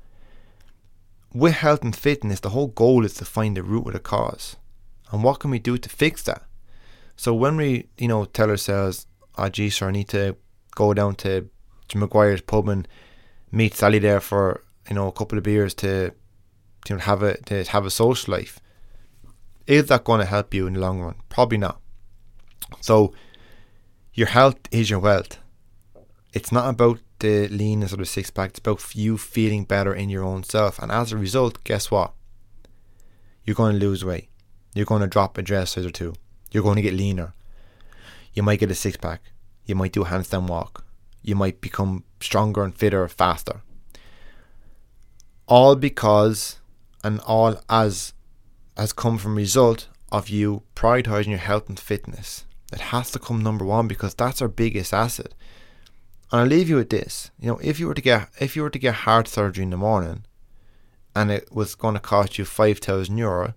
[1.33, 4.57] With health and fitness, the whole goal is to find the root of the cause.
[5.11, 6.43] And what can we do to fix that?
[7.17, 10.37] So when we, you know, tell ourselves, oh geez, sir, I need to
[10.75, 11.49] go down to,
[11.89, 12.87] to Maguire's pub and
[13.51, 16.13] meet Sally there for you know a couple of beers to
[16.85, 18.61] to have a to have a social life.
[19.67, 21.17] Is that going to help you in the long run?
[21.29, 21.81] Probably not.
[22.81, 23.13] So
[24.15, 25.39] your health is your wealth.
[26.33, 28.51] It's not about the leanness or the six pack.
[28.51, 30.79] It's about you feeling better in your own self.
[30.79, 32.13] And as a result, guess what?
[33.45, 34.29] You're going to lose weight.
[34.75, 36.15] You're going to drop a dress size or two.
[36.51, 37.35] You're going to get leaner.
[38.33, 39.23] You might get a six pack.
[39.67, 40.85] You might do a handstand walk
[41.23, 43.63] you might become stronger and fitter faster.
[45.47, 46.61] All because
[47.03, 48.13] and all as
[48.77, 52.45] has come from result of you prioritizing your health and fitness.
[52.73, 55.35] It has to come number one because that's our biggest asset.
[56.31, 57.31] And I'll leave you with this.
[57.41, 59.71] You know, if you were to get if you were to get heart surgery in
[59.71, 60.25] the morning
[61.15, 63.55] and it was going to cost you five thousand euro,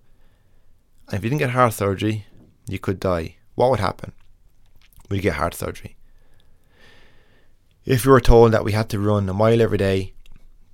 [1.08, 2.26] and if you didn't get heart surgery,
[2.66, 3.36] you could die.
[3.54, 4.12] What would happen?
[5.10, 5.96] You get heart surgery?
[7.84, 10.14] If we were told that we had to run a mile every day,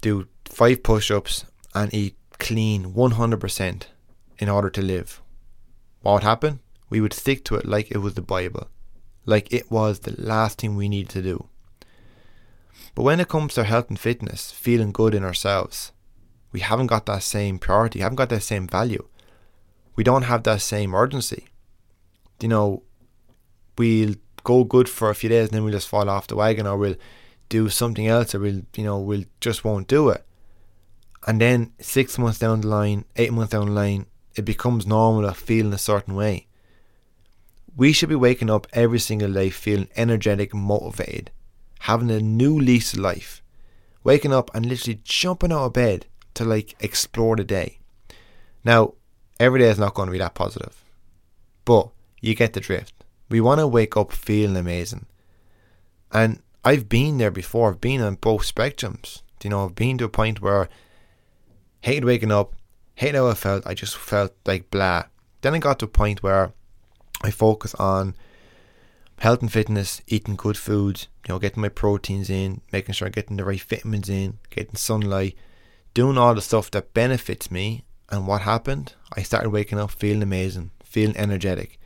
[0.00, 1.44] do five push ups,
[1.74, 3.82] and eat clean 100%
[4.38, 5.20] in order to live,
[6.02, 6.60] what would happen?
[6.90, 8.68] we would stick to it like it was the Bible,
[9.26, 11.48] like it was the last thing we needed to do.
[12.94, 15.92] But when it comes to health and fitness, feeling good in ourselves,
[16.52, 19.06] we haven't got that same priority, haven't got that same value.
[19.96, 21.48] We don't have that same urgency.
[22.40, 22.82] You know,
[23.76, 24.14] we'll
[24.48, 26.78] go good for a few days and then we'll just fall off the wagon or
[26.78, 26.96] we'll
[27.50, 30.24] do something else or we'll, you know, we'll just won't do it.
[31.26, 35.26] And then six months down the line, eight months down the line, it becomes normal
[35.26, 36.46] of feeling a certain way.
[37.76, 41.30] We should be waking up every single day feeling energetic, motivated,
[41.80, 43.42] having a new lease of life,
[44.02, 47.80] waking up and literally jumping out of bed to like explore the day.
[48.64, 48.94] Now,
[49.38, 50.82] every day is not going to be that positive,
[51.66, 51.90] but
[52.22, 52.97] you get the drift.
[53.28, 55.06] We want to wake up feeling amazing.
[56.12, 59.22] And I've been there before, I've been on both spectrums.
[59.42, 60.68] You know, I've been to a point where
[61.80, 62.54] hated waking up,
[62.94, 65.04] hated how I felt, I just felt like blah.
[65.42, 66.52] Then I got to a point where
[67.22, 68.14] I focus on
[69.18, 73.12] health and fitness, eating good foods, you know, getting my proteins in, making sure I'm
[73.12, 75.36] getting the right vitamins in, getting sunlight,
[75.94, 77.84] doing all the stuff that benefits me.
[78.10, 78.94] And what happened?
[79.16, 81.78] I started waking up feeling amazing, feeling energetic,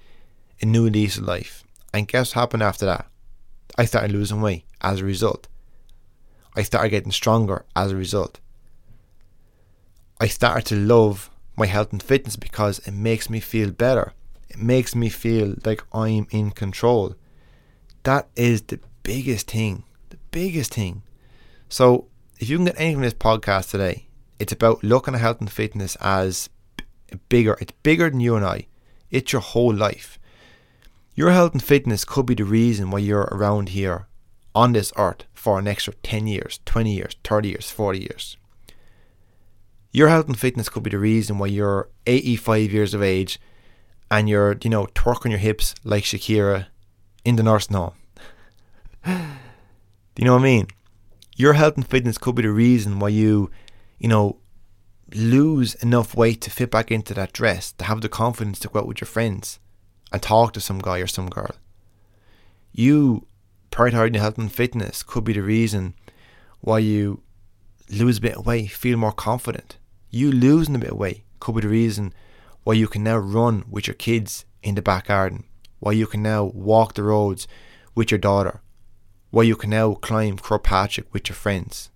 [0.63, 1.65] a new lease of life.
[1.93, 3.07] And guess what happened after that?
[3.77, 5.49] I started losing weight as a result.
[6.55, 8.41] I started getting stronger as a result.
[10.21, 14.13] I started to love my health and fitness because it makes me feel better.
[14.49, 17.17] It makes me feel like I'm in control.
[18.05, 19.85] That is the biggest thing.
[20.11, 21.03] The biggest thing.
[21.69, 24.07] So, if you can get anything from this podcast today,
[24.39, 26.51] it's about looking at health and fitness as
[27.29, 27.57] bigger.
[27.61, 28.67] It's bigger than you and I.
[29.11, 30.19] It's your whole life.
[31.15, 34.07] Your health and fitness could be the reason why you're around here
[34.55, 38.37] on this earth for an extra 10 years, 20 years, 30 years, 40 years.
[39.93, 43.39] Your health and fitness could be the reason why you're 85 years of age
[44.11, 46.67] and you're, you know, twerking your hips like Shakira
[47.27, 47.93] in the nursing home.
[49.05, 49.13] Do
[50.17, 50.69] you know what I mean?
[51.37, 53.51] Your health and fitness could be the reason why you,
[53.99, 54.39] you know,
[55.15, 58.81] lose enough weight to fit back into that dress, to have the confidence to go
[58.81, 59.59] out with your friends
[60.13, 61.55] and talk to some guy or some girl.
[62.73, 63.27] You
[63.71, 65.95] prioritizing health and fitness could be the reason
[66.61, 67.23] why you
[67.91, 69.79] lose a bit of weight, feel more confident.
[70.11, 72.13] You losing a bit of weight could be the reason
[72.65, 75.45] why you can now run with your kids in the back garden,
[75.81, 77.49] why you can now walk the roads
[77.95, 78.61] with your daughter,
[79.31, 81.91] why you can now climb Croagh Patrick with your friends.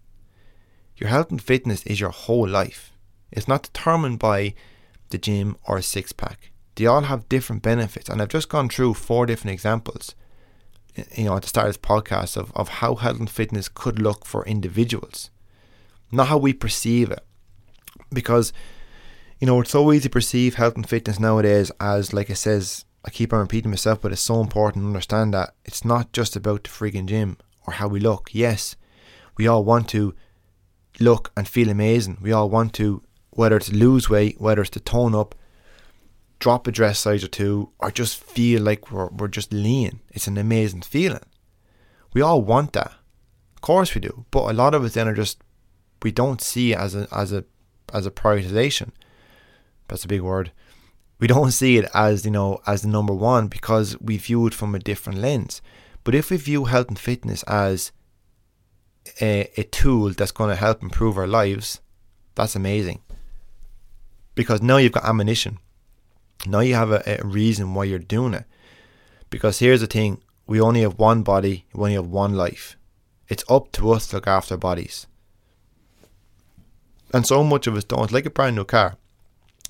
[0.97, 2.93] Your health and fitness is your whole life.
[3.31, 4.55] It's not determined by
[5.11, 6.51] the gym or a six pack.
[6.77, 10.15] They all have different benefits, and I've just gone through four different examples.
[11.15, 14.01] You know, at the start of this podcast of, of how health and fitness could
[14.01, 15.31] look for individuals,
[16.11, 17.25] not how we perceive it.
[18.13, 18.53] Because,
[19.41, 22.85] you know, it's so easy to perceive health and fitness nowadays as, like I says,
[23.05, 26.35] I keep on repeating myself, but it's so important to understand that it's not just
[26.35, 27.37] about the freaking gym
[27.67, 28.31] or how we look.
[28.33, 28.77] Yes,
[29.37, 30.15] we all want to
[30.99, 32.19] look and feel amazing.
[32.21, 35.35] We all want to, whether it's lose weight, whether it's to tone up,
[36.39, 40.01] drop a dress size or two, or just feel like we're, we're just lean.
[40.11, 41.25] It's an amazing feeling.
[42.13, 42.93] We all want that.
[43.55, 44.27] Of course we do.
[44.31, 45.43] But a lot of us then are just,
[46.03, 47.45] we don't see it as a, as a,
[47.93, 48.91] as a prioritization.
[49.89, 50.53] That's a big word
[51.19, 54.55] we don't see it as you know as the number one because we view it
[54.55, 55.63] from a different lens.
[56.05, 57.93] But if we view health and fitness as
[59.21, 61.81] a, a tool that's going to help improve our lives,
[62.35, 63.01] that's amazing.
[64.35, 65.59] Because now you've got ammunition.
[66.45, 68.45] Now you have a, a reason why you're doing it.
[69.31, 72.77] Because here's the thing we only have one body, we only have one life.
[73.29, 75.07] It's up to us to look after bodies.
[77.13, 78.13] And so much of us don't.
[78.13, 78.97] Like a brand new car.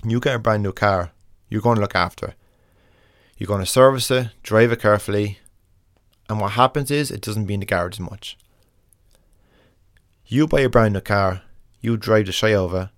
[0.04, 1.12] You get a brand new car,
[1.48, 2.26] you're going to look after.
[2.26, 2.34] It.
[3.38, 5.38] You're going to service it, drive it carefully,
[6.28, 8.36] and what happens is it doesn't be in the garage as much.
[10.26, 11.42] You buy a brand new car,
[11.80, 12.90] you drive the shy over,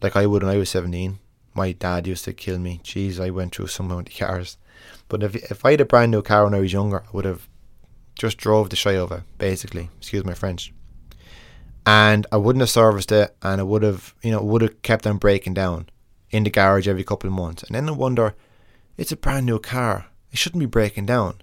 [0.00, 1.18] like I would when I was 17.
[1.54, 2.80] My dad used to kill me.
[2.82, 4.56] Jeez, I went through some of the cars.
[5.08, 7.24] But if if I had a brand new car when I was younger, I would
[7.24, 7.48] have
[8.14, 9.90] just drove the shy over, basically.
[9.98, 10.72] Excuse my French.
[11.84, 15.06] And I wouldn't have serviced it, and I would have, you know, would have kept
[15.06, 15.88] on breaking down
[16.30, 17.62] in the garage every couple of months.
[17.62, 18.34] And then I wonder,
[18.96, 20.06] it's a brand new car.
[20.30, 21.40] It shouldn't be breaking down.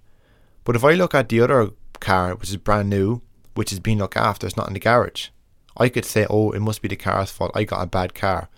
[0.64, 3.22] But if I look at the other car, which is brand new,
[3.54, 5.30] which is being looked after, it's not in the garage.
[5.76, 7.52] I could say, oh, it must be the car's fault.
[7.54, 8.50] I got a bad car.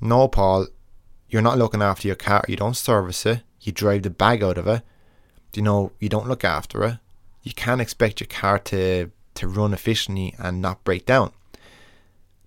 [0.00, 0.68] No, Paul,
[1.28, 2.44] you're not looking after your car.
[2.48, 3.42] You don't service it.
[3.60, 4.82] You drive the bag out of it.
[5.54, 6.98] You know, you don't look after it.
[7.42, 11.32] You can't expect your car to, to run efficiently and not break down.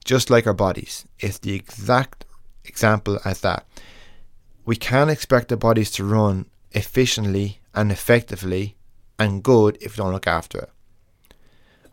[0.04, 2.26] Just like our bodies, it's the exact
[2.66, 3.66] example as that.
[4.66, 8.76] We can't expect the bodies to run efficiently and effectively
[9.20, 10.70] and good if you don't look after it.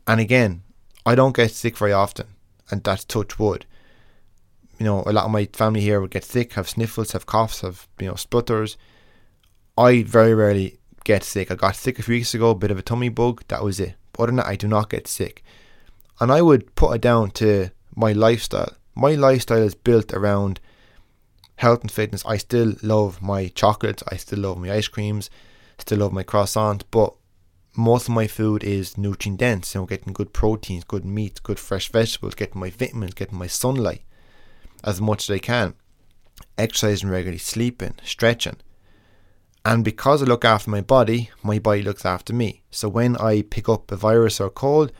[0.06, 0.62] And again,
[1.04, 2.26] I don't get sick very often,
[2.70, 3.66] and that's touch wood.
[4.80, 7.60] You know, a lot of my family here would get sick, have sniffles, have coughs,
[7.60, 8.78] have you know splutters.
[9.76, 11.50] I very rarely get sick.
[11.50, 13.42] I got sick a few weeks ago, a bit of a tummy bug.
[13.48, 13.96] That was it.
[14.12, 15.44] But other than that, I do not get sick,
[16.18, 18.72] and I would put it down to my lifestyle.
[18.94, 20.60] My lifestyle is built around
[21.56, 22.24] health and fitness.
[22.24, 24.02] I still love my chocolates.
[24.08, 25.28] I still love my ice creams.
[25.76, 27.12] Still love my croissant, but
[27.76, 29.74] most of my food is nutrient dense.
[29.74, 33.46] You know, getting good proteins, good meats, good fresh vegetables, getting my vitamins, getting my
[33.46, 34.04] sunlight
[34.84, 35.74] as much as I can.
[36.56, 38.56] Exercising regularly, sleeping, stretching.
[39.64, 42.62] And because I look after my body, my body looks after me.
[42.70, 44.92] So when I pick up a virus or a cold,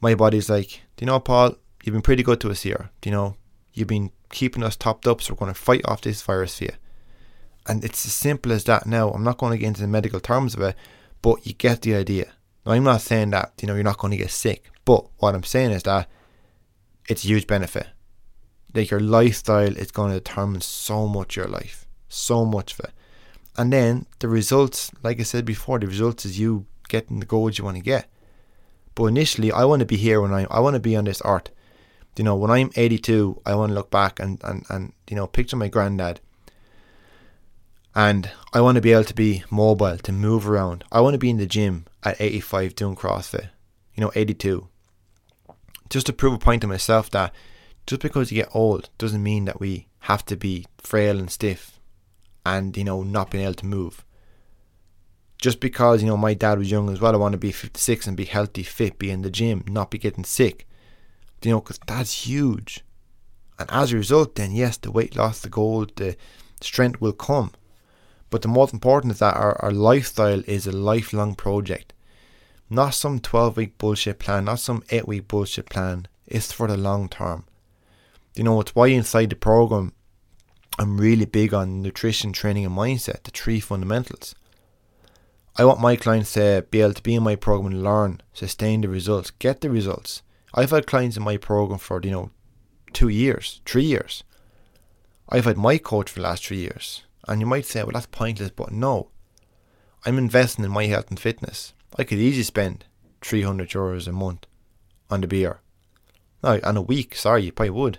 [0.00, 2.90] my body's like, Do you know, Paul, you've been pretty good to us here.
[3.00, 3.36] Do you know,
[3.72, 6.64] you've been keeping us topped up, so we're going to fight off this virus for
[6.64, 6.72] you.
[7.66, 9.10] And it's as simple as that now.
[9.10, 10.76] I'm not going to get into the medical terms of it,
[11.22, 12.32] but you get the idea.
[12.66, 14.70] Now, I'm not saying that, you know, you're not going to get sick.
[14.84, 16.08] But what I'm saying is that
[17.08, 17.86] it's a huge benefit.
[18.74, 21.86] Like your lifestyle is going to determine so much your life.
[22.08, 22.92] So much of it.
[23.56, 27.56] And then the results, like I said before, the results is you getting the goals
[27.56, 28.08] you want to get.
[28.94, 31.22] But initially, I want to be here when I I want to be on this
[31.24, 31.50] earth.
[32.16, 35.26] You know, when I'm 82, I want to look back and and and you know
[35.26, 36.20] picture my granddad.
[37.96, 40.82] And I want to be able to be mobile, to move around.
[40.90, 43.50] I want to be in the gym at 85 doing CrossFit.
[43.94, 44.66] You know, 82.
[45.90, 47.32] Just to prove a point to myself that
[47.86, 51.80] just because you get old doesn't mean that we have to be frail and stiff
[52.44, 54.04] and you know not being able to move.
[55.38, 58.06] Just because you know my dad was young as well, I want to be 56
[58.06, 60.66] and be healthy, fit, be in the gym, not be getting sick.
[61.42, 62.82] You know, because that's huge.
[63.58, 66.16] And as a result, then yes, the weight loss, the goal, the
[66.62, 67.52] strength will come.
[68.30, 71.92] But the most important is that our, our lifestyle is a lifelong project.
[72.70, 76.08] Not some 12 week bullshit plan, not some 8 week bullshit plan.
[76.26, 77.44] It's for the long term.
[78.34, 79.92] You know, it's why inside the program
[80.76, 84.34] I'm really big on nutrition, training, and mindset, the three fundamentals.
[85.56, 88.80] I want my clients to be able to be in my program and learn, sustain
[88.80, 90.22] the results, get the results.
[90.52, 92.30] I've had clients in my program for, you know,
[92.92, 94.24] two years, three years.
[95.28, 97.04] I've had my coach for the last three years.
[97.28, 99.10] And you might say, well, that's pointless, but no.
[100.04, 101.72] I'm investing in my health and fitness.
[101.96, 102.84] I could easily spend
[103.22, 104.46] 300 euros a month
[105.08, 105.60] on the beer.
[106.42, 107.98] No, on a week, sorry, you probably would.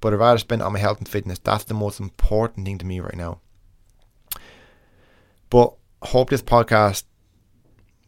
[0.00, 1.38] But I'd rather spend on my health and fitness.
[1.38, 3.40] That's the most important thing to me right now.
[5.50, 7.04] But hope this podcast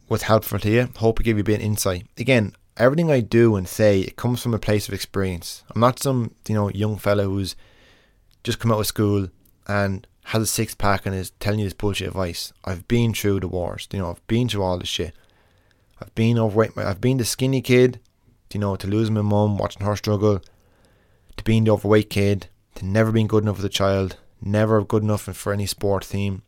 [0.09, 0.89] was helpful to you.
[0.97, 2.07] Hope it gave you a bit of insight.
[2.17, 5.63] Again, everything I do and say it comes from a place of experience.
[5.73, 7.55] I'm not some, you know, young fellow who's
[8.43, 9.29] just come out of school
[9.67, 12.53] and has a six pack and is telling you this bullshit advice.
[12.63, 15.13] I've been through the wars, you know, I've been through all this shit.
[16.01, 17.99] I've been overweight I've been the skinny kid,
[18.53, 20.41] you know, to lose my mum, watching her struggle,
[21.37, 25.03] to being the overweight kid, to never being good enough as a child, never good
[25.03, 26.43] enough for any sport team,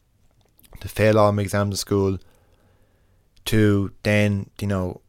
[0.79, 2.17] to fail all my exams in school,
[3.45, 5.01] to then, you know,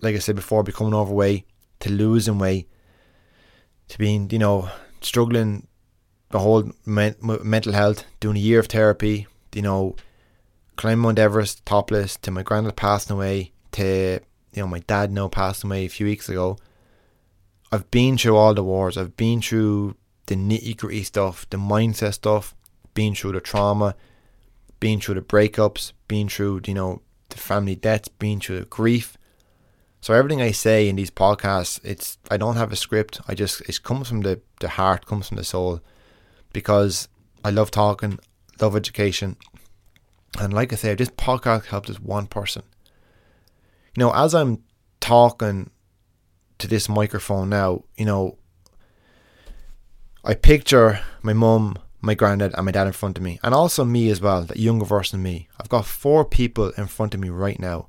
[0.00, 1.46] like I said before, becoming overweight,
[1.80, 2.68] to losing weight,
[3.88, 4.68] to being, you know,
[5.00, 5.66] struggling
[6.30, 9.96] the whole men- mental health, doing a year of therapy, you know,
[10.76, 14.20] climbing Mount Everest topless, to my granddad passing away, to,
[14.52, 16.58] you know, my dad now passing away a few weeks ago
[17.72, 18.98] I've been through all the wars.
[18.98, 19.96] I've been through
[20.26, 22.54] the nitty gritty stuff, the mindset stuff,
[22.92, 23.96] been through the trauma,
[24.78, 27.00] been through the breakups, been through, you know,
[27.30, 29.16] the family deaths, been through the grief.
[30.02, 33.20] So everything I say in these podcasts, it's I don't have a script.
[33.26, 35.80] I just it comes from the, the heart, comes from the soul.
[36.52, 37.08] Because
[37.42, 38.18] I love talking,
[38.60, 39.36] love education.
[40.38, 42.64] And like I say, this podcast helped us one person.
[43.96, 44.62] You know, as I'm
[45.00, 45.70] talking
[46.62, 48.38] to this microphone now, you know,
[50.24, 53.84] I picture my mum, my granddad, and my dad in front of me, and also
[53.84, 55.48] me as well, that younger version of me.
[55.60, 57.88] I've got four people in front of me right now.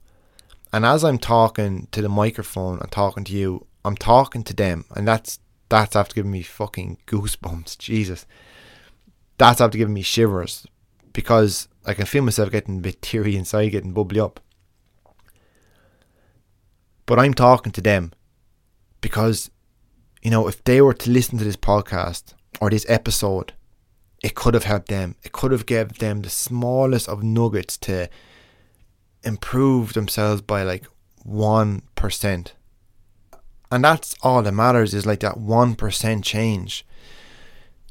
[0.71, 4.85] And as I'm talking to the microphone and talking to you, I'm talking to them,
[4.95, 7.77] and that's that's after giving me fucking goosebumps.
[7.77, 8.25] Jesus,
[9.37, 10.65] that's after giving me shivers
[11.13, 14.39] because I can feel myself getting a bit teary inside, getting bubbly up.
[17.05, 18.13] But I'm talking to them,
[19.03, 19.51] because,
[20.23, 23.53] you know, if they were to listen to this podcast or this episode,
[24.23, 25.15] it could have helped them.
[25.21, 28.09] It could have given them the smallest of nuggets to
[29.23, 30.87] improve themselves by like
[31.27, 32.51] 1%.
[33.71, 36.85] And that's all that matters is like that 1% change.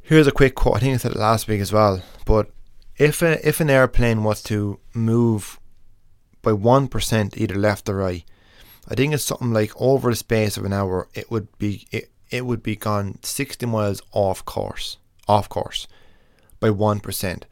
[0.03, 0.77] Here's a quick quote.
[0.77, 2.03] I think I said it last week as well.
[2.25, 2.51] But
[2.97, 5.61] if a, if an airplane was to move
[6.41, 8.25] by one percent either left or right,
[8.89, 12.11] I think it's something like over the space of an hour, it would be it,
[12.30, 15.87] it would be gone sixty miles off course, off course,
[16.59, 17.47] by one percent.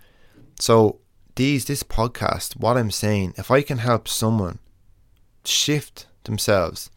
[0.59, 0.99] So
[1.37, 4.59] these this podcast, what I'm saying, if I can help someone
[5.45, 6.91] shift themselves,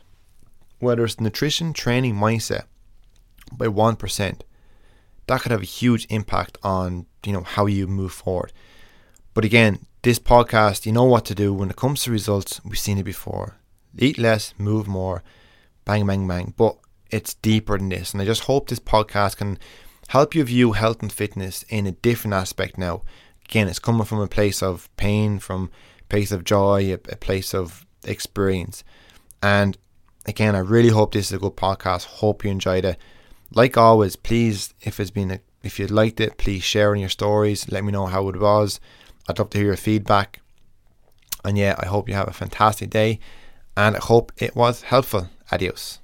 [0.79, 2.63] whether it's nutrition, training, mindset,
[3.51, 4.43] by one percent,
[5.27, 8.51] that could have a huge impact on you know how you move forward.
[9.34, 12.61] But again, this podcast, you know what to do when it comes to results.
[12.65, 13.57] We've seen it before.
[13.97, 15.23] Eat less, move more,
[15.85, 16.53] bang, bang, bang.
[16.57, 16.77] But
[17.11, 19.59] it's deeper than this, and I just hope this podcast can
[20.09, 23.03] help you view health and fitness in a different aspect now.
[23.45, 25.69] Again, it's coming from a place of pain, from
[26.01, 28.83] a place of joy, a, a place of experience.
[29.41, 29.77] And
[30.25, 32.05] again, I really hope this is a good podcast.
[32.05, 32.97] Hope you enjoyed it
[33.53, 37.09] like always, please, if it's been a, if you liked it, please share in your
[37.09, 37.71] stories.
[37.71, 38.79] Let me know how it was.
[39.27, 40.41] I'd love to hear your feedback.
[41.45, 43.19] And yeah, I hope you have a fantastic day,
[43.76, 45.30] and hope it was helpful.
[45.51, 45.99] Adios.